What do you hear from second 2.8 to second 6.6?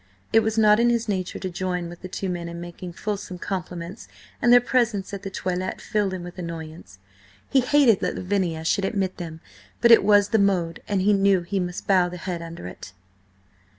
fulsome compliments, and their presence at the toilette filled him with